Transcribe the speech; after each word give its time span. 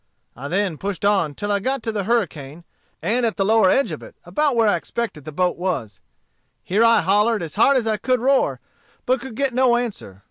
"I 0.35 0.47
then 0.47 0.79
pushed 0.79 1.05
on 1.05 1.35
till 1.35 1.51
I 1.51 1.59
got 1.59 1.83
to 1.83 1.91
the 1.91 2.05
hurricane, 2.05 2.63
and 3.03 3.23
at 3.23 3.37
the 3.37 3.45
lower 3.45 3.69
edge 3.69 3.91
of 3.91 4.01
it, 4.01 4.15
about 4.23 4.55
where 4.55 4.67
I 4.67 4.75
expected 4.75 5.25
the 5.25 5.31
boat 5.31 5.57
was. 5.57 5.99
Here 6.63 6.83
I 6.83 7.01
hollered 7.01 7.43
as 7.43 7.53
hard 7.53 7.77
as 7.77 7.85
I 7.85 7.97
could 7.97 8.19
roar, 8.19 8.59
but 9.05 9.21
could 9.21 9.35
get 9.35 9.53
no 9.53 9.75
answer. 9.77 10.19